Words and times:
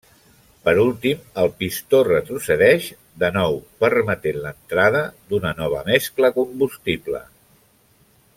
Per 0.67 0.71
últim 0.83 1.19
el 1.41 1.51
pistó 1.59 1.99
retrocedeix 2.07 2.87
de 3.25 3.31
nou 3.37 3.59
permetent 3.85 4.41
l'entrada 4.47 5.05
d'una 5.35 5.53
nova 5.61 5.85
mescla 5.93 6.33
combustible. 6.43 7.23